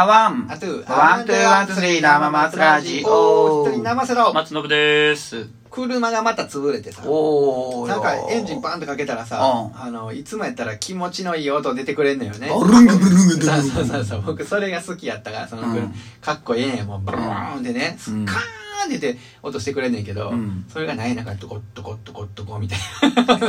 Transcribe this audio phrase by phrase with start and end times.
[0.00, 3.02] あワンあトゥーワン、ツー、ワン、ツー、スリー、生松ラジ。
[3.04, 3.66] オ。
[3.68, 5.48] 一人生せろ松信です。
[5.72, 7.02] 車がまた潰れてさ。
[7.02, 9.40] なんかエンジンバンとかけたらさ、
[9.74, 9.82] うん。
[9.82, 12.48] あのいつもやったら気持ちのいい音出てくれんのよね。
[12.48, 13.38] ブルングブルングブルン。
[13.40, 14.22] グそうそうそうそう。
[14.22, 15.92] 僕それが好きやったからその、うん。
[16.20, 18.24] かっこええねんもうブルーンってね、うん。
[18.24, 18.40] カーン
[18.96, 20.64] って言って音してくれんねんけど、うん。
[20.68, 22.78] それがない中トコットコットコットコみたい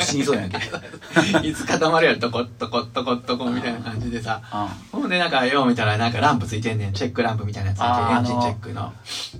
[0.00, 0.58] 死にそうやんけ。
[0.58, 6.92] ないつ固まるやろトコットコットコットコみたいな感じでさあほんでなんかよう見たらなんかランプついてんねん。
[6.92, 8.92] チェックランプみたいなやつエンジンチェックの。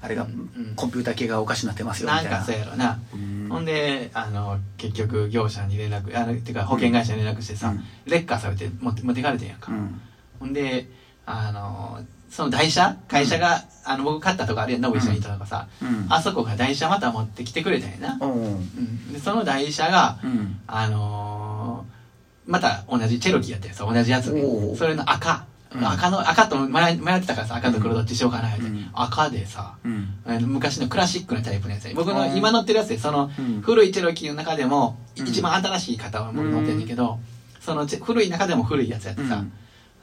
[0.00, 2.30] あれがん、コンピューター系がおかしになってますよ、みたいな。
[2.30, 3.00] なんかそうやろな。
[3.14, 3.48] うん。
[3.48, 7.84] ほんであの結局業者に連絡あのてか保険会社に連絡してさ、うん。
[8.06, 10.00] レッカーされて持って持ってかれてんやんか、うん。
[10.40, 10.88] ほんで
[11.24, 12.00] あの
[12.32, 12.96] その台車？
[13.08, 16.06] 会社が、あの僕買ったとこあるやんノブ一緒にいたとかさ、うん。
[16.08, 18.18] あそこが台車また持ってきてくれたんやな。
[18.26, 20.58] うん、でその台車がうん。
[20.66, 24.76] あのーまた同じチェロキーやったやつ同じやつで。
[24.76, 25.86] それの赤、うん。
[25.86, 28.88] 赤の赤と迷迷ってたからさ赤と黒どっちしようかなって、うん。
[28.94, 30.08] 赤でさうん。
[30.46, 32.16] 昔のクラシックなタイプのやつや僕うん。
[32.16, 33.60] の今乗ってるやつでそのうん。
[33.60, 35.28] 古いチェロキーの中でもうん。
[35.28, 37.18] 一番新しい型はもう乗ってんねんけど、
[37.60, 39.52] その古い中でも古いやつやってさ、うん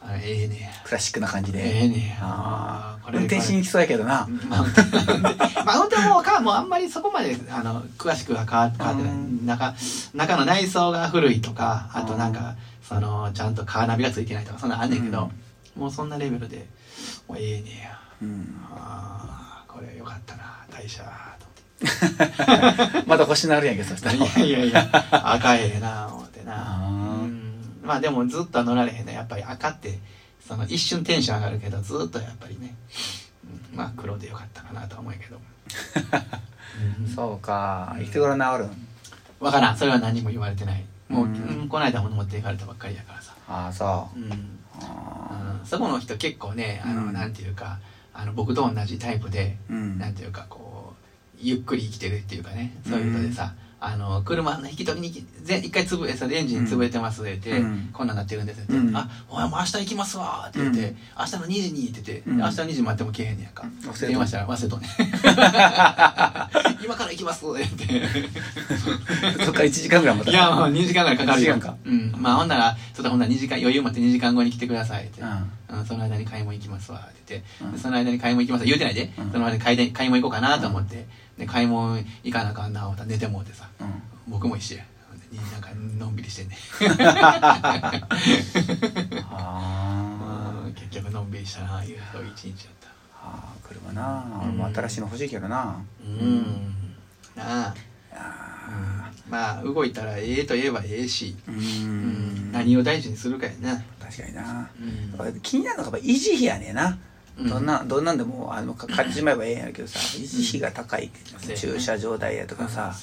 [0.02, 1.60] あれええねクラシックな感じで。
[1.60, 3.06] ええねああ。
[3.06, 4.28] これ運転しに来そうやけどな。
[4.48, 4.88] まあ、運転
[5.64, 9.46] まあ、運転もかもうあんまりそこまであの詳しくは変わ変わってない、うん。
[9.46, 9.76] 中
[10.14, 15.32] 中の内装が古いとかあとなんかそのちゃんとカーナビがついてないとかそんなんあんねんけど、
[15.76, 16.66] もうそんなレベルで
[17.28, 18.00] もうええねや。
[18.22, 18.62] うん。
[18.72, 21.04] あーこれよかったな台車
[21.40, 21.48] と
[23.06, 24.16] まだ欲しなるやんけ、そしたら。
[24.16, 26.89] 思っていやいやいや赤ええな思ってな
[27.90, 29.98] まあでもずっとは乗られへんねやっぱり赤って
[30.48, 32.76] その一瞬テンション上がるけどずっとやっぱりね、
[33.72, 35.40] うんまあ黒でよかったかなとは思うけど、
[37.02, 37.08] うん。
[37.08, 37.96] そうか。
[38.00, 38.88] いつ頃治るん
[39.40, 39.78] わからん。
[39.78, 40.84] それは何も言われてない。
[41.08, 41.34] もう、うん。
[41.34, 44.20] うんこの間も持っていかれたばっかりやからさ、ああ、そう。
[44.20, 44.60] うん。
[44.82, 45.66] あうん。
[45.66, 47.14] そこの人結構ねあの、うん。
[47.14, 47.80] なんていうか
[48.14, 49.98] あの僕と同じタイプで、ーうん。
[49.98, 55.26] なんていうかこうゆっくり生きてるっていうかねそういうのでさ、あの車の引き取りに
[55.58, 57.90] 一回潰れそエンジン潰れてますって言って、うん。
[57.94, 58.96] こんなんなってるんですって、うん。
[58.96, 60.98] あおいもう明日行きますわって言って、うん。
[61.18, 62.38] 明日の2時にって言って、うん。
[62.38, 64.10] 明日の2時待っても来えへんねやんか、忘れとん。
[64.10, 64.82] 電話したら忘れとん。
[64.82, 64.88] ね
[66.84, 68.20] 今から行きますって言って。
[69.46, 70.34] そっから1時間ぐらい待たい。
[70.34, 71.54] やもう2時間ぐらいかかるよ。
[71.54, 71.78] 2時間か。
[71.86, 72.16] うん。
[72.18, 75.80] まあほんならちょっとほんなら2時間余裕持って2時間後に来てくださいって、うん。
[75.80, 79.32] うん、その間に買い物行きますわって言って、その間に買い物行きますわ言うてないで、うん。
[79.32, 81.08] その間に買いで買い物行こうかなと思って、
[81.40, 83.68] で買い物行かなあかんな思ったら寝てもうてさ。
[83.80, 84.02] うん。
[84.28, 84.84] 僕も一緒や。
[85.32, 86.58] になんかのんびりしてんね
[89.32, 91.98] あうん結局のんびりしたないう
[92.36, 92.90] 一日やった。
[93.22, 94.26] あー車な。
[94.44, 95.82] 俺も新しいの欲しいけどな。
[96.04, 96.44] うん。
[97.36, 97.74] なあ、
[98.14, 99.32] あうん。
[99.32, 102.50] まあ動いたらええと言えばええし、ーううん。
[102.50, 104.70] ん何を大事にするかやな、確かにな。
[104.80, 105.40] うん。
[105.42, 106.88] 気になるのが維持費やねんな。
[106.88, 107.00] うん
[107.48, 111.06] どんなどんなんでもあのか買ってしまえばええんやけどさ維持費が高い。
[111.06, 112.94] うん駐車場代やとかさ。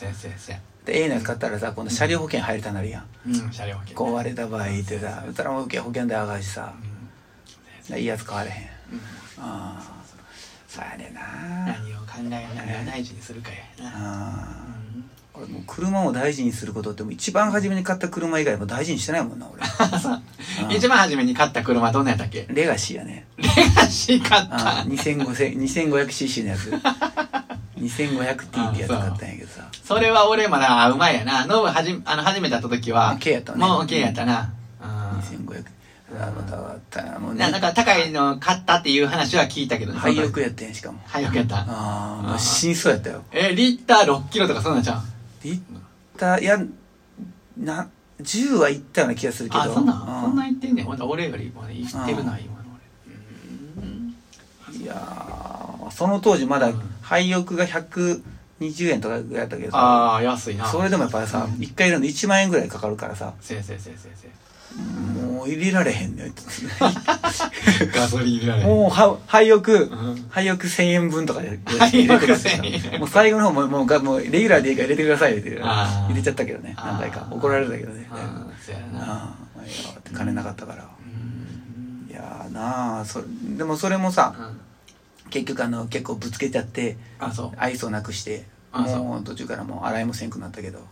[0.84, 3.06] でええのやつ買ったらさ今度車両保険入りたなるやん。
[3.28, 3.52] うん。
[3.52, 6.74] 車両保険壊れた場合ってさそしたらもう保険代上がるしさ。
[7.96, 8.56] いいやつ買われへん。
[8.56, 9.00] うん。
[9.38, 9.96] ああ
[10.68, 11.20] そうやねんな。
[11.66, 14.66] 何を考え何を大事にするかやな、ああ。
[14.70, 14.75] うん
[15.36, 19.62] 俺もう車を大事にすることってもう一番初めに買った車以外も大事にしてないもんな俺。
[20.00, 20.22] そう
[20.64, 22.46] うん一番初めに買った車どんなやったっけ？
[22.50, 23.26] レガシーやね。
[23.36, 26.70] レガシー買っあた 2500cc のやつ。
[27.78, 29.68] 2500T ってやつ買ったんやけどさ。
[29.84, 31.46] それは俺まだうまいやな。
[31.46, 33.58] ノブはじあの初めて会った時は K やったね。
[33.58, 34.52] もう K やったな。
[34.80, 34.88] うん。
[35.18, 35.64] 2500
[36.18, 39.98] あのだったもうななんか高いの買ったっていう話は聞いたけどね。
[39.98, 41.00] 廃屋やってんしかも。
[41.04, 41.56] 廃屋やった。
[41.56, 43.22] ああもう死にそうやったよ。
[43.32, 45.02] えリッター6キロとかそんなんちゃう？
[45.46, 45.60] リッ
[46.16, 46.58] ターいや
[47.58, 47.88] な
[48.20, 49.62] 10はいったような気がするけど。
[49.62, 50.22] あそんなんうん。
[50.22, 50.88] そんなん言ってんねん。
[50.88, 52.64] 俺よりもね言ってるな今の
[53.76, 53.84] 俺。
[53.84, 54.14] うん。
[54.82, 56.80] いやーその当時まだうん。
[57.02, 58.22] 廃屋が120
[58.90, 59.78] 円とかぐらいやったけどさ。
[59.78, 60.66] ああ安いな。
[60.66, 61.52] それでもやっぱりさうん。
[61.60, 63.34] 1回入れるの1万円ぐらいかかるからさ。
[63.40, 64.32] せやせやせやせやせや。
[64.82, 65.05] も
[65.46, 66.24] う入れられへんね。
[66.26, 66.34] ん
[67.94, 70.26] ガソリン入れられもうは廃屋うん。
[70.30, 76.74] 廃屋1000円分とかで入れてください1000円 もう最後の方ももうがもうレギュラーでいいから入れてくださいって入れちゃったけどね。
[76.76, 77.26] 何回か。
[77.30, 78.08] 怒られたけどね。
[78.64, 79.34] そやな。
[80.12, 80.84] 金なかったから。
[80.84, 82.10] うん。
[82.10, 83.22] いやーなあそ
[83.56, 84.60] でもそれもさうん。
[85.30, 86.96] 結局あの結構ぶつけちゃって
[87.56, 90.86] 愛想なくしてもう途中からもう洗いもせんくなったけど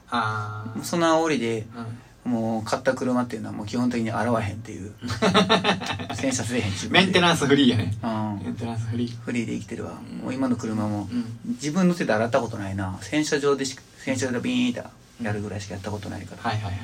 [0.82, 1.86] その煽りでうん
[2.24, 4.92] もう買った車っていうのはもう基本的に洗わへんっていう。
[6.14, 7.00] 洗車せえへん自分で。
[7.00, 7.94] メンテナンスフリーやね。
[8.02, 8.40] うん。
[8.44, 9.20] メンテナンスフリー。
[9.20, 11.24] フリーで生きてるわ、うんもう今の車もうん。
[11.52, 12.96] 自分の手で洗ったことないな。
[13.02, 14.82] 洗車場でし洗車場でビーンって
[15.22, 16.80] やるぐらいしかやったことないから、はいはいはいはい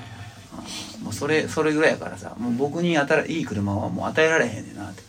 [0.98, 1.04] うん。
[1.04, 5.02] もうそれそれぐらいやからさもう僕に与えいい車はもう与えられへんねんなって。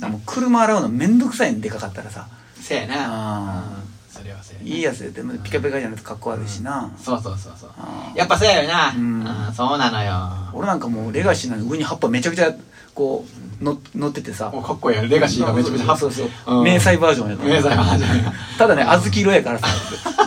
[0.00, 2.28] らもう車洗うのめんどくさいんでかかったらさ。
[2.60, 2.94] せやな。
[2.98, 3.87] あうん
[4.18, 7.70] それはせやないいやつででもピカピカじゃなくてかっこ悪いしな、そうそうそうそう。
[8.16, 8.90] やっぱそうやよな。
[8.90, 9.20] うん。
[9.20, 10.50] うんそうなのよ。
[10.52, 12.52] 俺なんかもうレガシーなのに上に葉っぱめちゃくちゃ
[12.94, 13.24] こ
[13.60, 14.50] うの乗っててさ。
[14.50, 16.60] かっこいいやんレガシーがめちゃめちゃそうそうう。
[16.62, 16.64] ん。
[16.64, 18.24] 迷彩バージョンやと迷彩バージョン。
[18.24, 19.66] やただね小豆色やからさ。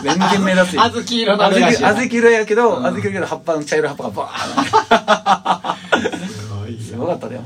[0.02, 0.82] 全然目立つよ。
[0.82, 2.82] 小豆色のレガシー小豆色やけど、うん。
[2.84, 5.71] 小豆色やけど葉っぱの茶色い葉っぱがバーン。
[5.71, 5.71] す
[7.02, 7.42] ごかったでよ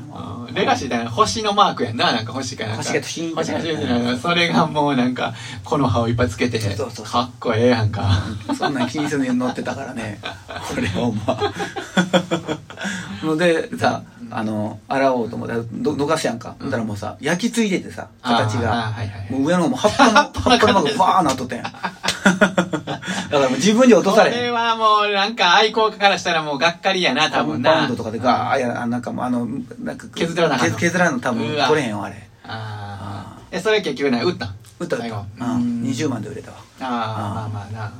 [0.49, 0.55] うん。
[0.55, 2.13] レガシーだね星のマークやんな。
[2.13, 2.83] なんか星かなんか。
[2.83, 8.09] 星がトシーン星がトシーンそれがもうなんか木の葉をいっぱいつけてかっこええやんか。
[8.57, 10.21] そんなん気にせずに乗ってたからね。
[10.75, 11.39] これほんま。
[13.25, 16.67] のでさあの洗おうと思ってどどかすやんか、うん。
[16.67, 18.71] だからもうさ焼き付いててさ形が。
[18.71, 21.65] はいはいもう上の方も葉っぱの 葉っぱのマークバーンなっとったやん。
[21.65, 22.86] だ
[23.29, 27.73] からもう自分で落とされこれはもうなんか愛好家からしたらもうがっかりやな多分な。
[27.73, 29.47] パウンドとかでガーやなんかもうあの
[29.83, 31.47] なんか削らな削削らんの多分。
[31.47, 32.17] 取れへんよあれ。
[32.45, 34.55] ああえそれ結局ね売ったん？
[34.79, 35.09] 売った売った。
[35.09, 35.25] 最後。
[35.39, 35.83] うん。
[35.83, 36.59] 20万で売れたわ。
[36.81, 37.93] ああまあまあな。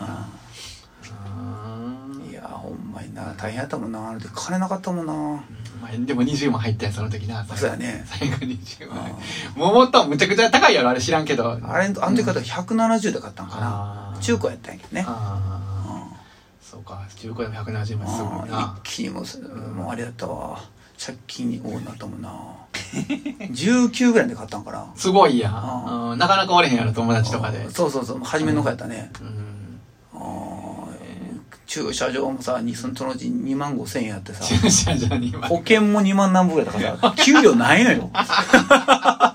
[0.00, 0.26] あ
[2.24, 2.30] うん。
[2.30, 3.34] いやほんまにな。
[3.36, 4.28] 大変やったもんなあれで。
[4.34, 5.12] 金なかったもんな。
[5.12, 8.04] まあでも20万入ったやんその時なそうやね。
[8.06, 9.18] 最後20万。
[9.56, 11.58] もうもっとむちゃくちゃ高いやろあれ知らんけど。
[11.60, 15.04] あれあの時買ったら170で買ったんかな中古やったんやけどね。
[15.06, 16.20] ああ
[16.62, 17.02] そうか。
[17.16, 18.78] 中古でも170万すごいな。
[18.84, 20.58] 一気にもうすもうあれやったわ。
[21.04, 22.30] 借金に多くなったもんな
[23.50, 24.86] 19ぐらいで買ったんかな。
[24.94, 27.68] すごいやなかなかおれへんやろ友達とかで。
[27.70, 28.20] そうそうそう。
[28.22, 29.80] 初めの子やったね、うん。
[30.14, 30.62] あー。
[31.66, 34.44] 駐車場もさにそのうち2万5千円やってさ。
[34.44, 37.14] 駐車場に今保険も2万何本ぐらいだからさ。
[37.16, 38.10] 給料ないのよ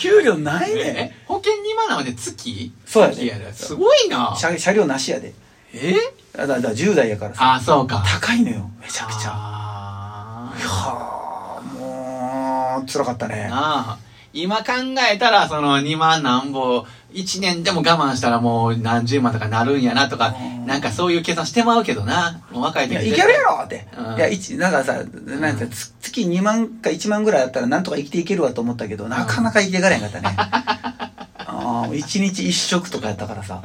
[0.00, 1.12] 給料ないね。
[1.14, 2.72] え保険2万なので月？
[2.86, 3.52] そうやで。
[3.52, 4.34] 月すごいな。
[4.34, 5.34] 車車両なしやで。
[5.74, 5.94] え？
[6.32, 7.54] だだから10代やからさ。
[7.54, 8.02] あそうか。
[8.06, 8.70] 高いのよ。
[8.80, 9.30] めちゃくちゃ。
[9.32, 10.66] あー。
[10.66, 13.48] はあもう辛かったね。
[13.50, 13.98] なあ。
[14.32, 14.72] 今考
[15.12, 20.66] えたらその2万何本1年でも我慢したらもう何十万とかなるんやなとかうん。
[20.66, 22.42] なんかそういう計算してまうけどな。
[22.52, 24.16] 若い時いやいけるやろって、うん。
[24.16, 30.36] いや一なんかさなんかつ月2万か1万ぐらいあったらなんとか生きていけるわと思ったけどなかなか生きていかれへんかったね。
[30.38, 33.62] ああ1日1食とかやったからさ。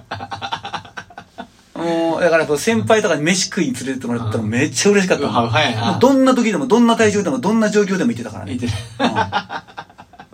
[1.76, 5.28] もうだから先輩とかに飯食いに連れてってもらったらめっちゃ嬉しかった
[6.00, 8.56] どんな時でもどんな体調でもどんな状況でも言ってたからね。
[8.56, 8.78] 言って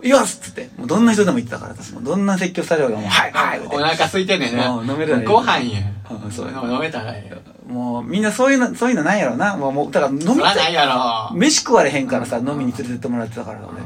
[0.02, 0.68] よしっつって。
[0.76, 2.00] もうどんな人でも言ってたから私も。
[2.00, 3.60] うどんな説教されようがもうはいはい。
[3.60, 5.80] お腹空いてんねんねうん飲めるご飯や。
[6.24, 6.52] うんそう。
[6.52, 7.38] や飲めたらええよ。
[7.66, 9.56] もうみんなそういうのそういうのないやろな。
[9.56, 11.36] もうもうだから飲みたないいやろ。
[11.36, 13.82] 飯食われへんからさ飲みに連れてってもらってたから俺。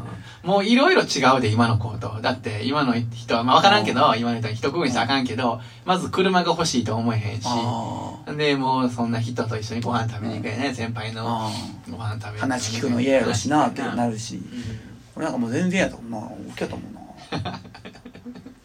[0.47, 2.21] もういろいろ違うで、今の子と。
[2.23, 11.51] だって、今の人は、まあわからんけど、今の人は一区切りしたらあかんけど、まず車が欲しいと思えへんし、あで、もうそんな人と一緒にご飯食べに行くよね、先輩のあ
[11.91, 14.37] ご飯食べに話聞くの嫌やろしなってなるし。
[14.37, 14.86] うん
[15.17, 17.01] 俺なんかもう全然やったもんな大きかったもんな。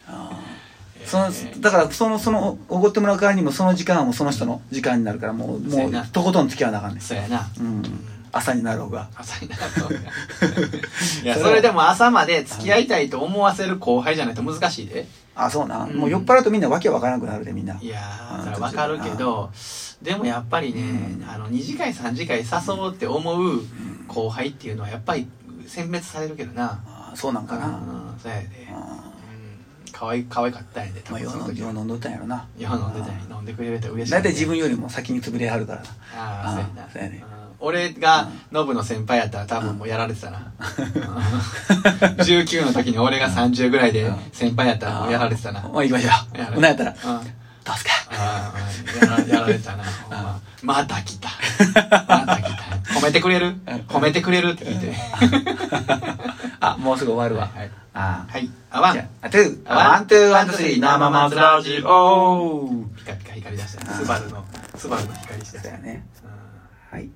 [0.08, 1.06] あー。
[1.06, 7.00] そのだからそのそのおごってもらう代わりにもその時間はもうその人の時間になるからもうもうとことん付き合わなあかんねん。
[7.00, 7.48] そうやな。
[7.58, 7.82] うん。
[8.32, 9.08] 朝になろうが。
[9.14, 9.92] 朝になると。
[11.22, 15.06] いや、それでも朝まで付き合いたいと思わせる後輩じゃないと難しいで。
[15.34, 15.96] あそうな、うん。
[15.96, 17.78] もう酔っ払うとみんなわけわからなくなるでみんな。
[17.80, 18.00] いや
[18.46, 18.52] うん。
[18.54, 19.50] ー、わかるけど、
[20.00, 21.28] でもやっぱりね、うん。
[21.28, 23.62] あの、二次会三次会誘おうって思う
[24.08, 25.28] 後輩っていうのはやっぱり
[25.68, 26.82] 選別されるけどな。
[26.86, 28.48] あーそうなんかな、うん、そうやで。
[28.72, 29.12] あ
[29.86, 31.70] うん、かわい、可愛かったんやで、ーまあ夜その時は。
[31.70, 32.46] 飲ん飲んどったんやろな。
[32.58, 34.12] 夜飲んでたんや飲んでくれると嬉しい。
[34.12, 35.86] 大体自分よりも先に潰れはるからな。
[36.16, 36.90] ああ、そうやな。
[36.90, 37.24] そうやね。
[37.24, 37.66] うん。
[37.66, 40.52] 俺がノブの先輩やったら多分もうやられてたな。
[40.58, 40.84] うん。
[42.16, 45.60] 19の時に俺が30ぐらいで先輩やったらもうやられてたな。
[45.60, 46.96] まあ行きましょやられう何やったらうん。
[47.64, 47.90] どうすか。
[48.10, 49.84] ああやらやられてたな。
[49.84, 50.40] ほんま。
[50.62, 51.28] また来た。
[52.08, 52.71] また来た。
[53.02, 53.56] 褒めてくれる？
[53.88, 54.94] 褒めてくれるって聞いて。
[56.60, 57.70] あもうすぐ終わるわはい。
[57.94, 58.48] あはい。
[58.70, 58.94] あわん。
[58.94, 63.92] じゃあ、トゥワンワン、トゥー、ワン、ツー、スリー、生松ラジオピカピカ光り出した。
[63.92, 64.44] スバルの、
[64.76, 65.64] スバルの光りしてた。
[65.64, 66.06] そうやね。
[66.24, 66.26] う
[66.94, 67.08] んはい。